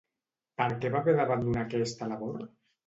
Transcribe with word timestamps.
Per 0.61 0.67
què 0.85 0.91
va 0.95 1.03
haver 1.03 1.15
d'abandonar 1.21 1.67
aquesta 1.69 2.13
labor? 2.17 2.47